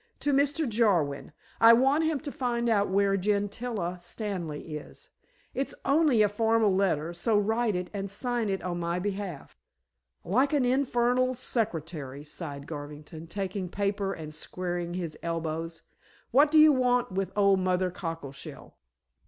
[0.21, 0.67] "To Mr.
[0.67, 1.31] Jarwin.
[1.59, 5.09] I want him to find out where Gentilla Stanley is.
[5.53, 9.59] It's only a formal letter, so write it and sign it on my behalf."
[10.25, 15.83] "Like an infernal secretary," sighed Garvington, taking paper and squaring his elbows.
[16.31, 18.73] "What do you want with old Mother Cockleshell?"